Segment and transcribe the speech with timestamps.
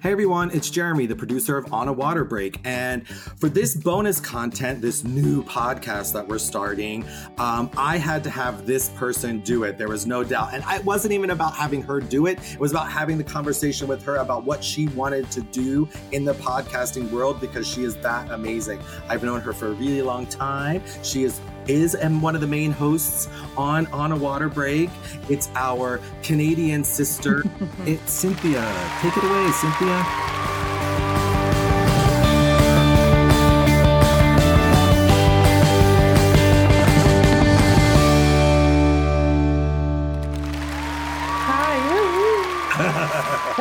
[0.00, 2.60] Hey everyone, it's Jeremy, the producer of On a Water Break.
[2.62, 7.04] And for this bonus content, this new podcast that we're starting,
[7.36, 9.76] um, I had to have this person do it.
[9.76, 10.54] There was no doubt.
[10.54, 13.88] And it wasn't even about having her do it, it was about having the conversation
[13.88, 17.96] with her about what she wanted to do in the podcasting world because she is
[17.96, 18.78] that amazing.
[19.08, 20.80] I've known her for a really long time.
[21.02, 24.90] She is is and one of the main hosts on On a Water Break.
[25.28, 27.44] It's our Canadian sister.
[27.86, 28.62] it's Cynthia.
[29.00, 30.57] Take it away, Cynthia.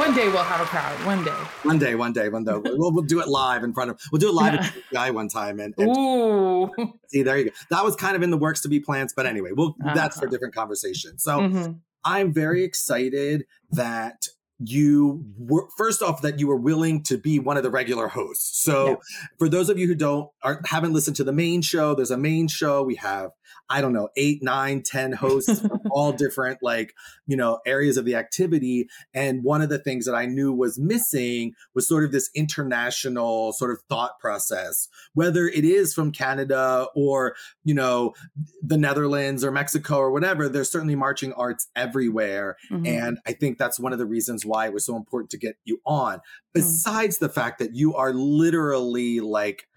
[0.07, 1.05] One day we'll have a crowd.
[1.05, 1.31] One day.
[1.63, 2.53] One day, one day, one day.
[2.53, 3.99] We'll, we'll do it live in front of.
[4.09, 5.59] We'll do it live at guy one time.
[5.59, 6.71] And, and, Ooh.
[7.07, 7.51] see, there you go.
[7.71, 9.93] That was kind of in the works to be plans, but anyway, well, uh-huh.
[9.95, 11.19] that's for a different conversation.
[11.19, 11.71] So mm-hmm.
[12.05, 14.29] I'm very excited that
[14.59, 18.63] you were first off that you were willing to be one of the regular hosts.
[18.63, 18.95] So yeah.
[19.37, 22.17] for those of you who don't are, haven't listened to the main show, there's a
[22.17, 22.81] main show.
[22.81, 23.31] We have
[23.69, 26.93] I don't know, eight, nine, ten hosts from all different like,
[27.25, 28.87] you know, areas of the activity.
[29.13, 33.53] And one of the things that I knew was missing was sort of this international
[33.53, 38.13] sort of thought process, whether it is from Canada or, you know,
[38.61, 42.57] the Netherlands or Mexico or whatever, there's certainly marching arts everywhere.
[42.71, 42.85] Mm-hmm.
[42.85, 45.57] And I think that's one of the reasons why it was so important to get
[45.65, 46.17] you on.
[46.17, 46.21] Mm.
[46.53, 47.25] Besides mm-hmm.
[47.25, 49.67] the fact that you are literally like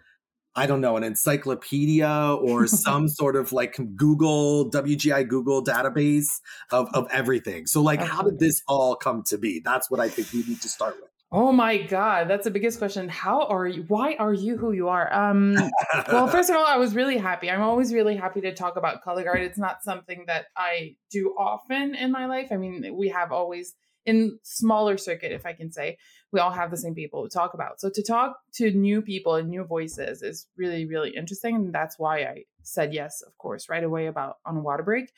[0.54, 6.88] I don't know, an encyclopedia or some sort of like Google, WGI Google database of,
[6.92, 7.66] of everything.
[7.66, 9.60] So, like, how did this all come to be?
[9.64, 11.10] That's what I think we need to start with.
[11.32, 13.08] Oh my God, that's the biggest question.
[13.08, 13.84] How are you?
[13.86, 15.12] Why are you who you are?
[15.14, 15.54] Um,
[16.10, 17.48] well, first of all, I was really happy.
[17.48, 19.40] I'm always really happy to talk about color guard.
[19.40, 22.48] It's not something that I do often in my life.
[22.50, 25.98] I mean, we have always in smaller circuit, if I can say,
[26.32, 27.80] we all have the same people to talk about.
[27.80, 31.56] So to talk to new people and new voices is really, really interesting.
[31.56, 35.12] And that's why I said yes, of course, right away about on a water break.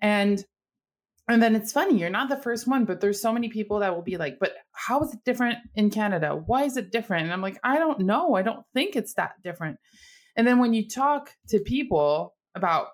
[0.00, 0.44] And
[1.26, 3.94] and then it's funny, you're not the first one, but there's so many people that
[3.94, 6.36] will be like, but how is it different in Canada?
[6.36, 7.24] Why is it different?
[7.24, 8.34] And I'm like, I don't know.
[8.34, 9.78] I don't think it's that different.
[10.36, 12.88] And then when you talk to people about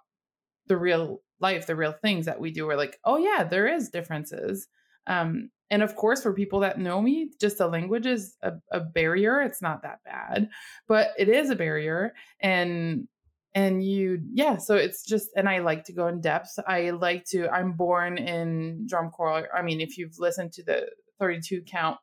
[0.68, 3.88] the real life, the real things that we do, we're like, oh yeah, there is
[3.88, 4.68] differences.
[5.08, 8.80] Um, and of course, for people that know me, just the language is a, a
[8.80, 9.40] barrier.
[9.40, 10.48] It's not that bad,
[10.88, 12.12] but it is a barrier.
[12.40, 13.06] And
[13.54, 17.24] and you yeah so it's just and i like to go in depth i like
[17.24, 20.86] to i'm born in drum corps i mean if you've listened to the
[21.18, 21.98] 32 count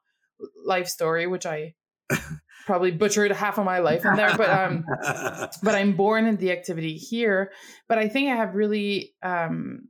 [0.66, 1.73] life story which i
[2.66, 4.84] probably butchered half of my life in there but um
[5.63, 7.51] but i'm born in the activity here
[7.88, 9.88] but i think i have really um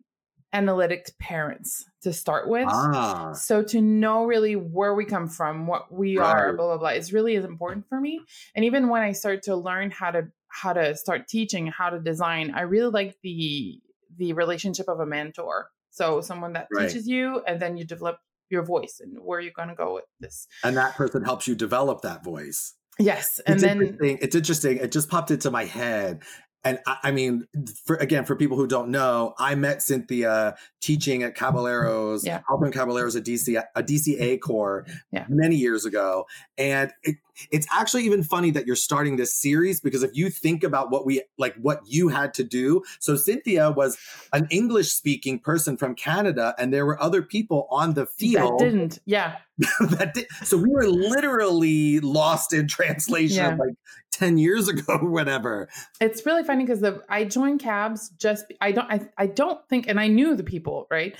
[0.53, 2.67] analytic parents to start with.
[2.69, 3.33] Ah.
[3.33, 6.27] So to know really where we come from, what we right.
[6.27, 8.21] are, blah blah blah, is really is important for me.
[8.55, 11.99] And even when I start to learn how to how to start teaching how to
[11.99, 13.81] design, I really like the
[14.17, 15.69] the relationship of a mentor.
[15.91, 16.87] So someone that right.
[16.87, 18.19] teaches you, and then you develop
[18.49, 20.47] your voice and where you're going to go with this.
[20.63, 22.73] And that person helps you develop that voice.
[22.99, 24.77] Yes, and it's then it's interesting.
[24.77, 26.23] It just popped into my head
[26.63, 27.47] and I, I, mean,
[27.85, 32.41] for, again, for people who don't know, I met Cynthia teaching at Caballeros, yeah.
[32.47, 35.25] helping Caballeros a DC a DCA corps yeah.
[35.29, 36.25] many years ago,
[36.57, 37.17] and it,
[37.51, 41.05] it's actually even funny that you're starting this series because if you think about what
[41.05, 42.83] we like, what you had to do.
[42.99, 43.97] So Cynthia was
[44.33, 48.65] an English speaking person from Canada, and there were other people on the field that
[48.65, 49.37] didn't, yeah.
[49.79, 50.27] that did.
[50.43, 53.55] So we were literally lost in translation yeah.
[53.55, 53.75] like
[54.11, 55.69] 10 years ago or whatever.
[55.99, 59.99] It's really funny because I joined cabs just I don't I, I don't think and
[59.99, 61.15] I knew the people, right?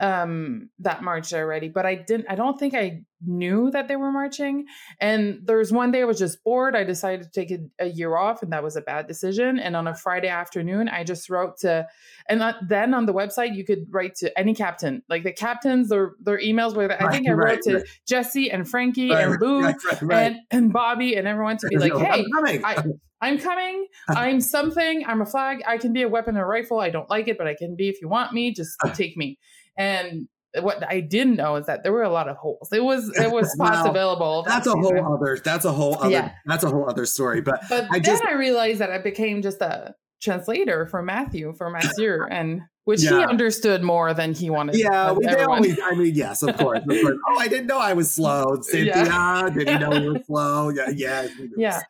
[0.00, 4.10] Um that marched already but i didn't i don't think i knew that they were
[4.10, 4.66] marching
[5.00, 7.86] and there was one day i was just bored i decided to take a, a
[7.86, 11.30] year off and that was a bad decision and on a friday afternoon i just
[11.30, 11.86] wrote to
[12.28, 16.14] and then on the website you could write to any captain like the captains their
[16.20, 17.84] their emails were i think i wrote right, to right.
[18.06, 19.72] jesse and frankie right, and lou
[20.10, 22.24] and and bobby and everyone to be like hey
[22.64, 22.82] I,
[23.24, 23.86] I'm coming.
[24.08, 25.04] I'm something.
[25.06, 25.62] I'm a flag.
[25.66, 26.78] I can be a weapon or rifle.
[26.78, 28.52] I don't like it, but I can be if you want me.
[28.52, 29.38] Just take me.
[29.76, 30.28] And
[30.60, 32.68] what I didn't know is that there were a lot of holes.
[32.72, 34.44] It was it was spots available.
[34.46, 34.96] That's a season.
[35.04, 35.38] whole other.
[35.42, 36.10] That's a whole other.
[36.10, 36.32] Yeah.
[36.46, 37.40] That's a whole other story.
[37.40, 41.52] But but I then just, I realized that I became just a translator for Matthew
[41.52, 43.18] for Matthew and which yeah.
[43.18, 44.72] he understood more than he wanted.
[44.72, 44.78] To.
[44.78, 47.16] Yeah, we, always, I mean, yes, of course, of course.
[47.28, 48.60] Oh, I didn't know I was slow.
[48.60, 49.48] Cynthia, yeah.
[49.48, 50.68] did you know you were slow?
[50.68, 51.80] Yeah, yeah, yeah.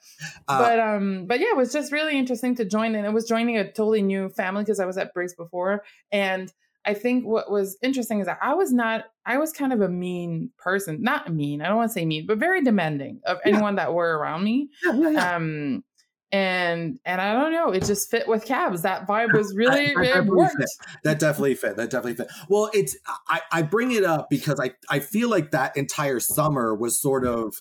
[0.47, 3.27] Uh, but um, but yeah, it was just really interesting to join, and it was
[3.27, 5.83] joining a totally new family because I was at Briggs before,
[6.13, 6.53] and
[6.87, 9.89] I think what was interesting is that I was not, I was kind of a
[9.89, 11.03] mean person.
[11.03, 13.53] Not mean, I don't want to say mean, but very demanding of yeah.
[13.53, 14.69] anyone that were around me.
[14.85, 15.37] Yeah, yeah.
[15.37, 15.85] Um,
[16.35, 18.83] and and I don't know, it just fit with cabs.
[18.83, 20.57] That vibe was really that, it worked.
[20.59, 20.69] Fit.
[21.05, 21.77] That definitely fit.
[21.77, 22.29] That definitely fit.
[22.49, 22.97] Well, it's
[23.29, 27.25] I, I bring it up because I I feel like that entire summer was sort
[27.25, 27.55] of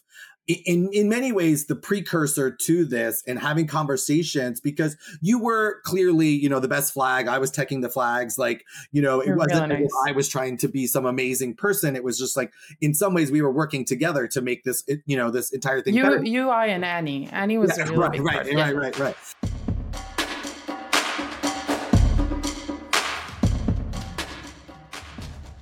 [0.47, 6.27] in in many ways the precursor to this and having conversations because you were clearly
[6.27, 9.37] you know the best flag i was taking the flags like you know it You're
[9.37, 9.91] wasn't really nice.
[10.05, 12.51] i was trying to be some amazing person it was just like
[12.81, 15.93] in some ways we were working together to make this you know this entire thing
[15.93, 16.23] you better.
[16.25, 18.63] you i and annie annie was yeah, really right right, right, yeah.
[18.63, 19.15] right right right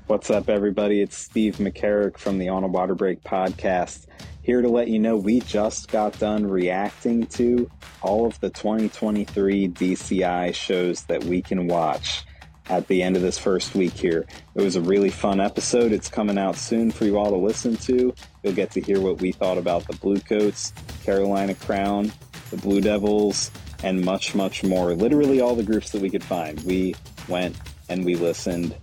[0.07, 0.99] What's up, everybody?
[0.99, 4.07] It's Steve McCarrick from the On a Water Break podcast.
[4.51, 7.71] Here to let you know we just got done reacting to
[8.01, 12.25] all of the 2023 DCI shows that we can watch
[12.65, 14.25] at the end of this first week here.
[14.53, 15.93] It was a really fun episode.
[15.93, 18.13] It's coming out soon for you all to listen to.
[18.43, 20.73] You'll get to hear what we thought about the Bluecoats,
[21.05, 22.11] Carolina Crown,
[22.49, 23.51] the Blue Devils,
[23.83, 24.93] and much, much more.
[24.93, 26.61] Literally all the groups that we could find.
[26.65, 26.93] We
[27.29, 27.55] went
[27.87, 28.75] and we listened.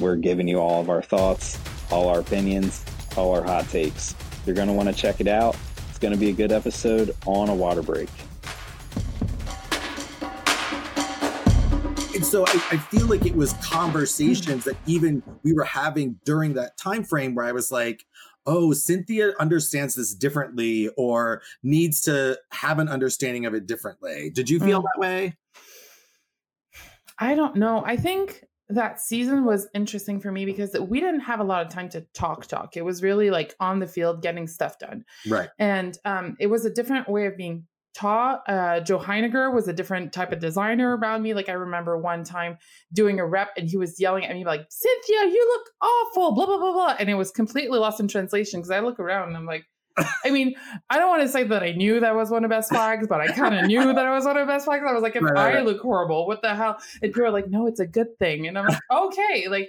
[0.00, 1.58] We're giving you all of our thoughts,
[1.90, 2.82] all our opinions,
[3.14, 4.14] all our hot takes.
[4.46, 5.56] You're going to want to check it out.
[5.88, 8.08] It's going to be a good episode on a water break.
[12.14, 16.54] And so I, I feel like it was conversations that even we were having during
[16.54, 18.04] that time frame where I was like,
[18.44, 24.30] oh, Cynthia understands this differently or needs to have an understanding of it differently.
[24.30, 24.84] Did you feel mm.
[24.84, 25.36] that way?
[27.18, 27.82] I don't know.
[27.86, 31.72] I think that season was interesting for me because we didn't have a lot of
[31.72, 32.76] time to talk talk.
[32.76, 35.04] It was really like on the field getting stuff done.
[35.28, 35.48] Right.
[35.58, 38.42] And um, it was a different way of being taught.
[38.48, 41.34] Uh, joe heiniger was a different type of designer around me.
[41.34, 42.56] Like i remember one time
[42.92, 46.46] doing a rep and he was yelling at me like cynthia you look awful blah
[46.46, 46.96] blah blah blah.
[46.98, 49.66] And it was completely lost in translation because i look around and i'm like
[50.24, 50.54] I mean,
[50.88, 53.20] I don't want to say that I knew that was one of best flags, but
[53.20, 54.84] I kind of knew that it was one of best flags.
[54.86, 55.64] I was like, if right, I right.
[55.64, 56.78] look horrible, what the hell?
[57.02, 58.46] And people are like, no, it's a good thing.
[58.46, 59.48] And I'm like, okay.
[59.48, 59.68] Like,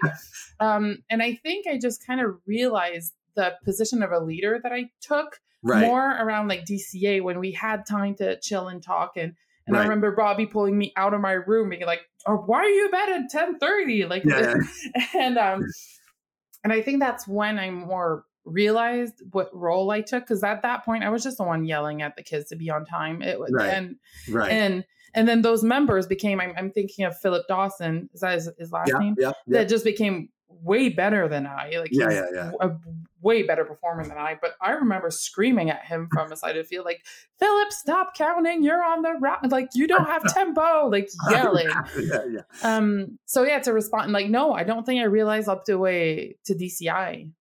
[0.59, 4.71] um, and I think I just kind of realized the position of a leader that
[4.71, 5.81] I took right.
[5.81, 9.13] more around like DCA when we had time to chill and talk.
[9.17, 9.33] And
[9.65, 12.69] and I remember Bobby pulling me out of my room, being like, oh, why are
[12.69, 14.05] you bed at 10 30?
[14.05, 14.55] Like, yeah.
[15.17, 15.63] and um,
[16.63, 20.83] and I think that's when I'm more realized what role I took because at that
[20.83, 23.21] point I was just the one yelling at the kids to be on time.
[23.21, 23.69] It was right.
[23.69, 23.95] and
[24.29, 24.51] right.
[24.51, 24.85] and
[25.15, 28.71] and then those members became I'm, I'm thinking of Philip Dawson is that his, his
[28.71, 29.59] last yeah, name yeah, yeah.
[29.59, 30.29] that just became
[30.61, 32.51] way better than I like yeah, yeah, yeah.
[32.61, 32.71] a
[33.21, 36.63] way better performer than I but I remember screaming at him from a side of
[36.63, 37.03] the field like
[37.39, 41.69] Philip stop counting you're on the route like you don't have tempo like yelling
[41.99, 42.41] yeah, yeah.
[42.61, 46.37] um so yeah to respond like no I don't think I realized up the way
[46.45, 47.31] to DCI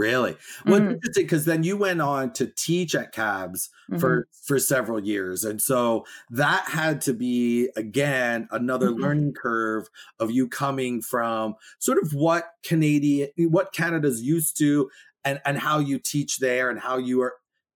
[0.00, 0.34] Really?
[0.64, 0.92] Well, mm-hmm.
[0.92, 4.00] interesting because then you went on to teach at Cabs mm-hmm.
[4.00, 9.02] for for several years, and so that had to be again another mm-hmm.
[9.02, 14.88] learning curve of you coming from sort of what Canadian, what Canada's used to,
[15.22, 17.34] and and how you teach there, and how you are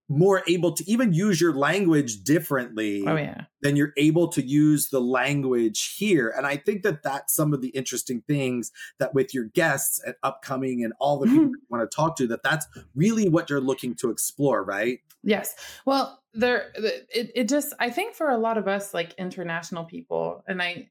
[0.08, 3.42] more able to even use your language differently oh, yeah.
[3.62, 6.32] than you're able to use the language here.
[6.36, 10.14] And I think that that's some of the interesting things that with your guests and
[10.22, 11.54] upcoming and all the people mm-hmm.
[11.54, 14.98] you want to talk to, that that's really what you're looking to explore, right?
[15.22, 15.54] Yes.
[15.86, 20.44] Well, there, it, it just, I think for a lot of us, like international people,
[20.46, 20.90] and I,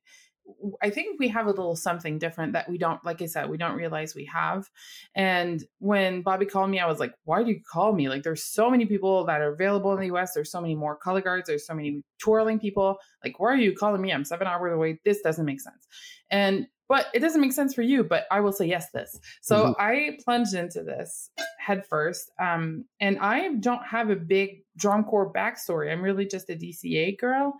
[0.81, 3.57] I think we have a little something different that we don't, like I said, we
[3.57, 4.69] don't realize we have.
[5.15, 8.09] And when Bobby called me, I was like, why do you call me?
[8.09, 10.33] Like, there's so many people that are available in the US.
[10.33, 11.47] There's so many more color guards.
[11.47, 12.97] There's so many twirling people.
[13.23, 14.12] Like, why are you calling me?
[14.12, 15.00] I'm seven hours away.
[15.05, 15.88] This doesn't make sense.
[16.29, 19.19] And, but it doesn't make sense for you, but I will say yes, this.
[19.41, 19.81] So mm-hmm.
[19.81, 22.31] I plunged into this head first.
[22.39, 25.91] Um, and I don't have a big drum corps backstory.
[25.91, 27.53] I'm really just a DCA girl.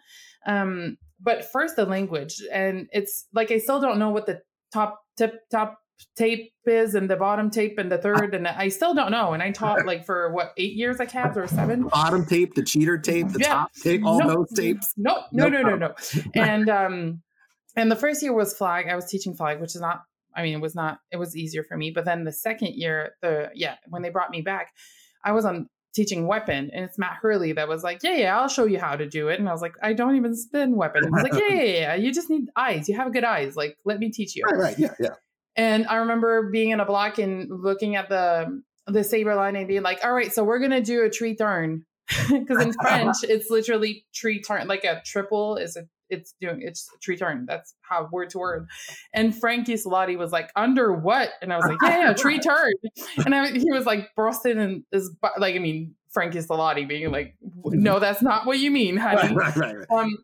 [0.46, 5.00] Um, but first the language and it's like i still don't know what the top
[5.18, 5.78] tip top
[6.18, 9.42] tape is and the bottom tape and the third and i still don't know and
[9.42, 12.98] i taught like for what eight years at cabs or seven bottom tape the cheater
[12.98, 13.48] tape the yeah.
[13.48, 15.94] top tape all no, those tapes no no no no no, no.
[16.36, 17.22] and um
[17.76, 20.02] and the first year was flag i was teaching flag which is not
[20.36, 23.16] i mean it was not it was easier for me but then the second year
[23.22, 24.72] the yeah when they brought me back
[25.24, 28.48] i was on teaching weapon and it's Matt Hurley that was like, yeah, yeah, I'll
[28.48, 29.40] show you how to do it.
[29.40, 31.06] And I was like, I don't even spin weapon.
[31.06, 32.90] And he's like, yeah, yeah, yeah, you just need eyes.
[32.90, 33.56] You have good eyes.
[33.56, 34.44] Like, let me teach you.
[34.44, 35.16] Right, right, yeah, yeah.
[35.56, 39.68] And I remember being in a block and looking at the the saber line and
[39.68, 41.86] being like, all right, so we're gonna do a tree turn.
[42.30, 44.68] Because in French, it's literally tree turn.
[44.68, 47.46] Like a triple is a it's doing it's tree turn.
[47.48, 48.68] That's how word to word.
[49.14, 51.32] And Frankie Salati was like, under what?
[51.42, 52.72] And I was like, yeah, yeah, tree turn.
[53.26, 57.36] And I, he was like, Boston and is like, I mean, Frankie Salati being like,
[57.66, 59.34] no, that's not what you mean, honey.
[59.34, 60.18] Right, right, right, um,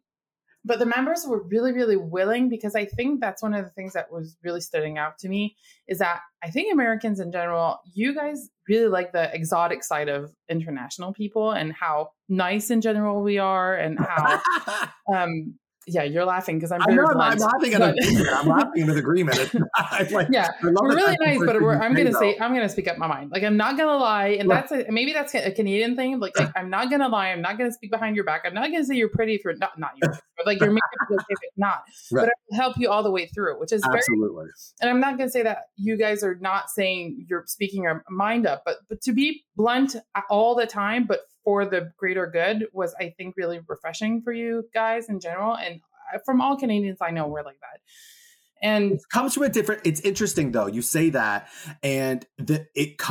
[0.66, 3.94] but the members were really, really willing because I think that's one of the things
[3.94, 5.56] that was really standing out to me
[5.88, 10.32] is that I think Americans in general, you guys really like the exotic side of
[10.50, 14.42] international people and how nice in general we are and how
[15.14, 15.56] um
[15.90, 18.28] yeah, you're laughing because I'm I'm, not, I'm laughing at agreement.
[18.30, 19.54] I'm laughing with agreement.
[20.12, 23.08] like, yeah, we're really nice, but we're, I'm gonna say I'm gonna speak up my
[23.08, 23.32] mind.
[23.32, 26.20] Like I'm not gonna lie, and that's a, maybe that's a Canadian thing.
[26.20, 27.30] Like, like, I'm not gonna lie.
[27.30, 28.44] I'm not gonna speak behind your back.
[28.46, 30.82] I'm not gonna say you're pretty if you're not not you, but like you're making
[31.10, 31.84] it if it's not.
[32.12, 32.24] Right.
[32.24, 34.46] But I will help you all the way through, which is absolutely.
[34.46, 38.04] Very, and I'm not gonna say that you guys are not saying you're speaking your
[38.10, 39.96] mind up, but but to be blunt
[40.30, 44.66] all the time, but for the greater good was I think really refreshing for you
[44.72, 45.82] guys in general and
[46.14, 47.82] uh, from all Canadians I know we're like that.
[48.62, 51.48] And it comes from a different it's interesting though you say that
[51.82, 53.02] and the it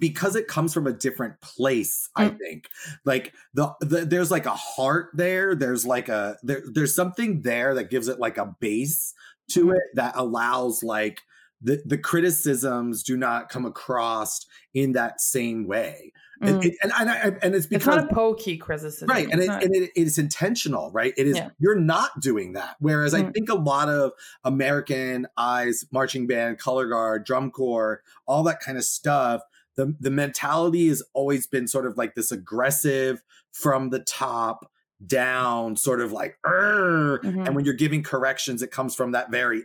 [0.00, 2.24] because it comes from a different place mm.
[2.24, 2.68] I think
[3.04, 7.76] like the, the, there's like a heart there there's like a there, there's something there
[7.76, 9.14] that gives it like a base
[9.52, 9.76] to mm.
[9.76, 11.20] it that allows like
[11.62, 16.10] the, the criticisms do not come across in that same way
[16.42, 16.64] Mm.
[16.64, 19.28] It, and, and, and, it's because it's not a pokey criticism, right?
[19.30, 21.14] And, it, and it, it is intentional, right?
[21.16, 21.50] It is yeah.
[21.58, 22.76] you're not doing that.
[22.80, 23.24] Whereas mm.
[23.24, 24.12] I think a lot of
[24.42, 29.42] American eyes, marching band, color guard, drum corps, all that kind of stuff.
[29.76, 33.22] The the mentality has always been sort of like this aggressive
[33.52, 34.70] from the top
[35.06, 37.40] down sort of like mm-hmm.
[37.40, 39.62] and when you're giving corrections it comes from that very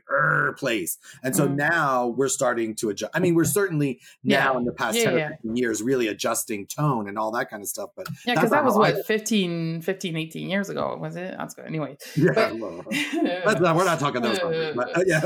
[0.58, 0.98] place.
[1.24, 1.55] And so mm.
[1.55, 4.58] now we're starting to adjust i mean we're certainly now yeah.
[4.58, 5.25] in the past yeah, 10 yeah.
[5.25, 8.50] or 15 years really adjusting tone and all that kind of stuff but yeah because
[8.50, 11.36] that was what I, 15 15 18 years ago was it?
[11.38, 11.65] That's good.
[11.65, 11.98] Anyway.
[12.15, 15.22] Yeah but, not, we're not talking those but uh, yeah.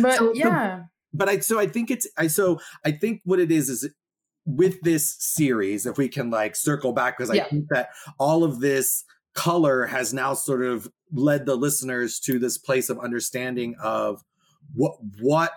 [0.00, 0.84] But so, yeah.
[1.12, 3.88] but i so i think it's i so i think what it is is
[4.46, 8.60] with this series if we can like circle back because i think that all of
[8.60, 14.22] this color has now sort of led the listeners to this place of understanding of
[14.74, 15.52] what what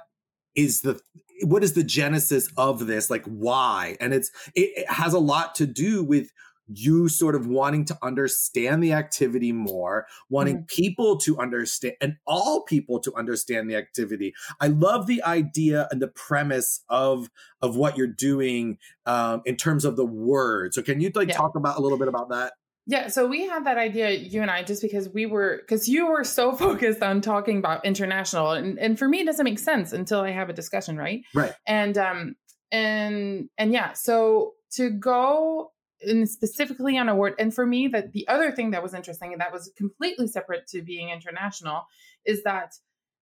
[0.56, 1.00] is the
[1.42, 3.10] what is the genesis of this?
[3.10, 3.98] Like why?
[4.00, 6.30] And it's it, it, has a lot to do with
[6.68, 10.65] you sort of wanting to understand the activity more wanting mm-hmm.
[10.68, 14.34] people to understand and all people to understand the activity.
[14.62, 17.30] I love the idea and the premise of
[17.62, 20.75] of what you're doing um in terms of the words.
[20.75, 21.38] So can you like yeah.
[21.38, 22.53] talk about a little bit about that
[22.86, 26.08] yeah, so we had that idea, you and I, just because we were, because you
[26.08, 29.94] were so focused on talking about international, and, and for me, it doesn't make sense
[29.94, 31.22] until I have a discussion, right?
[31.34, 31.54] Right.
[31.66, 32.36] And um,
[32.72, 35.72] and and yeah, so to go
[36.02, 39.32] and specifically on a word, and for me, that the other thing that was interesting,
[39.32, 41.84] and that was completely separate to being international,
[42.25, 42.74] is that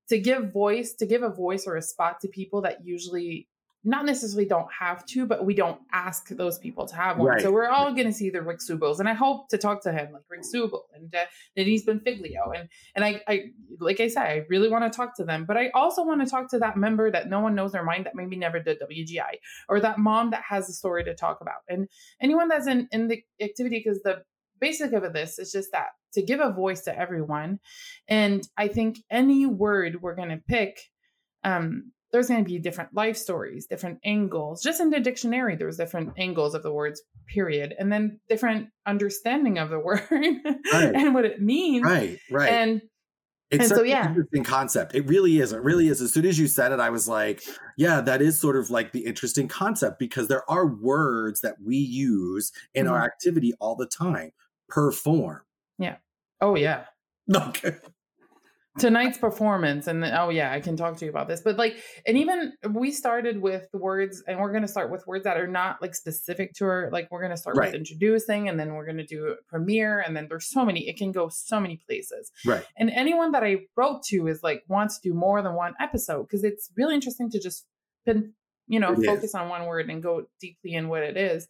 [0.10, 3.48] to give voice, to give a voice or a spot to people that usually
[3.83, 7.27] not necessarily don't have to, but we don't ask those people to have one.
[7.27, 7.41] Right.
[7.41, 9.91] So we're all going to see the Rick Subels, and I hope to talk to
[9.91, 13.45] him like Rick Subel and uh, Denise Bonfiglio, and and I, I
[13.79, 16.29] like I said, I really want to talk to them, but I also want to
[16.29, 19.39] talk to that member that no one knows their mind that maybe never did WGI,
[19.67, 21.88] or that mom that has a story to talk about, and
[22.21, 24.21] anyone that's in in the activity because the
[24.59, 27.59] basic of this is just that to give a voice to everyone,
[28.07, 30.79] and I think any word we're going to pick
[31.43, 34.62] um there's going to be different life stories, different angles.
[34.62, 39.58] Just in the dictionary, there's different angles of the words, period, and then different understanding
[39.58, 40.96] of the word right.
[40.96, 41.84] and what it means.
[41.84, 42.51] Right, right.
[42.51, 42.82] And
[43.50, 44.08] it's so, yeah.
[44.08, 44.96] interesting concept.
[44.96, 45.51] It really is.
[45.51, 46.01] It really is.
[46.01, 47.44] As soon as you said it, I was like,
[47.77, 51.75] yeah, that is sort of like the interesting concept because there are words that we
[51.75, 52.94] use in mm-hmm.
[52.94, 54.32] our activity all the time.
[54.70, 55.41] Perform.
[55.77, 55.98] Yeah.
[56.39, 56.86] Oh, yeah.
[57.34, 57.75] Okay
[58.79, 61.75] tonight's performance and then, oh yeah i can talk to you about this but like
[62.07, 65.35] and even we started with the words and we're going to start with words that
[65.35, 67.67] are not like specific to her like we're going to start right.
[67.67, 70.87] with introducing and then we're going to do a premiere and then there's so many
[70.87, 74.63] it can go so many places right and anyone that i wrote to is like
[74.69, 77.65] wants to do more than one episode because it's really interesting to just
[78.05, 78.31] pin
[78.67, 79.35] you know it focus is.
[79.35, 81.45] on one word and go deeply in what it is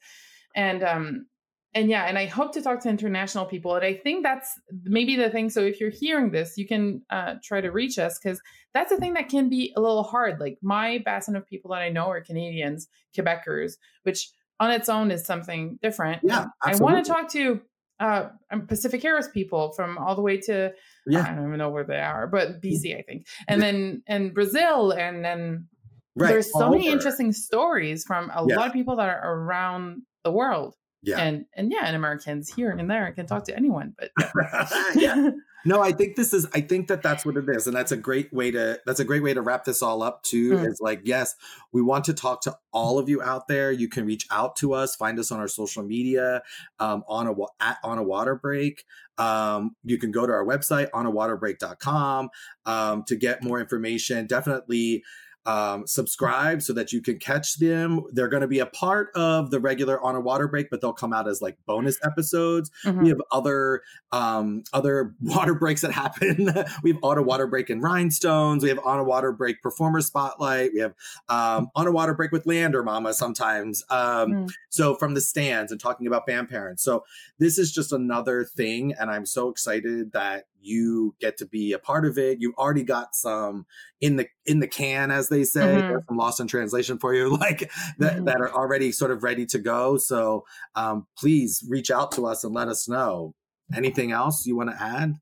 [0.55, 1.27] and um
[1.73, 5.15] and yeah and i hope to talk to international people and i think that's maybe
[5.15, 8.41] the thing so if you're hearing this you can uh, try to reach us because
[8.73, 11.81] that's the thing that can be a little hard like my bassin of people that
[11.81, 13.73] i know are canadians quebecers
[14.03, 17.61] which on its own is something different yeah i want to talk to
[17.99, 20.73] uh, um, Pacific Harris people from all the way to
[21.05, 21.21] yeah.
[21.21, 24.89] I don't even know where they are, but BC I think, and then and Brazil,
[24.89, 25.67] and then
[26.15, 26.29] right.
[26.29, 26.97] there's so all many over.
[26.97, 28.55] interesting stories from a yeah.
[28.55, 31.19] lot of people that are around the world yeah.
[31.19, 34.11] And and yeah, and Americans here and there can talk to anyone, but
[34.95, 35.31] yeah.
[35.65, 36.47] no, I think this is.
[36.53, 38.79] I think that that's what it is, and that's a great way to.
[38.85, 40.23] That's a great way to wrap this all up.
[40.23, 40.67] Too mm.
[40.67, 41.35] is like, yes,
[41.71, 43.71] we want to talk to all of you out there.
[43.71, 44.95] You can reach out to us.
[44.95, 46.43] Find us on our social media,
[46.79, 48.85] um, on a at on a water break.
[49.17, 52.29] Um, you can go to our website on a waterbreak.com
[52.65, 54.27] um, to get more information.
[54.27, 55.03] Definitely
[55.45, 58.03] um, subscribe so that you can catch them.
[58.11, 60.93] They're going to be a part of the regular on a water break, but they'll
[60.93, 62.69] come out as like bonus episodes.
[62.85, 63.01] Mm-hmm.
[63.01, 63.81] We have other
[64.11, 66.53] um, other water breaks that happen.
[66.83, 68.63] we have on a water break in Rhinestones.
[68.63, 70.71] We have on a water break performer spotlight.
[70.73, 70.93] We have
[71.29, 73.83] um, on a water break with Leander Momma sometimes.
[73.89, 74.51] Um, mm.
[74.69, 76.83] So from the stands and talking about band parents.
[76.83, 77.03] So
[77.39, 81.79] this is just another thing, and I'm so excited that you get to be a
[81.79, 82.39] part of it.
[82.39, 83.65] You've already got some
[83.99, 85.97] in the in the can, as they say, mm-hmm.
[86.07, 88.25] some lost in translation for you, like that, mm-hmm.
[88.25, 89.97] that are already sort of ready to go.
[89.97, 93.33] So um, please reach out to us and let us know.
[93.73, 95.15] Anything else you want to add?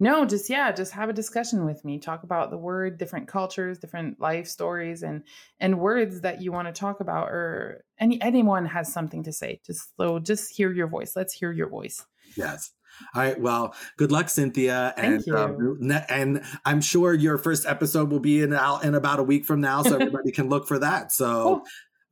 [0.00, 1.98] No, just yeah, just have a discussion with me.
[1.98, 5.22] Talk about the word, different cultures, different life stories, and
[5.60, 9.60] and words that you want to talk about, or any anyone has something to say.
[9.64, 11.12] Just so just hear your voice.
[11.14, 12.04] Let's hear your voice.
[12.36, 12.72] Yes.
[13.14, 13.40] All right.
[13.40, 14.94] Well, good luck, Cynthia.
[14.96, 19.22] And um, and I'm sure your first episode will be in out in about a
[19.22, 21.12] week from now, so everybody can look for that.
[21.12, 21.62] So cool.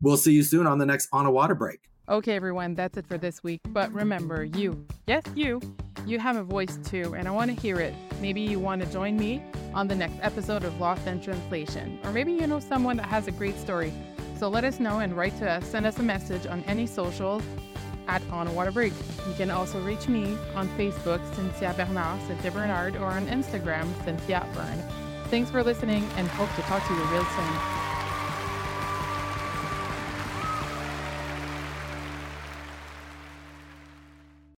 [0.00, 1.80] we'll see you soon on the next on a water break.
[2.08, 3.60] Okay, everyone, that's it for this week.
[3.68, 5.60] But remember, you, yes, you,
[6.04, 7.94] you have a voice too, and I want to hear it.
[8.20, 9.40] Maybe you want to join me
[9.74, 13.28] on the next episode of Lost in Translation, or maybe you know someone that has
[13.28, 13.92] a great story.
[14.40, 15.64] So let us know and write to us.
[15.64, 17.44] Send us a message on any socials
[18.10, 18.92] at On Water Break.
[19.28, 24.44] You can also reach me on Facebook, Cynthia Bernard, Cynthia Bernard, or on Instagram, Cynthia
[24.52, 24.82] Bern.
[25.28, 27.79] Thanks for listening and hope to talk to you real soon.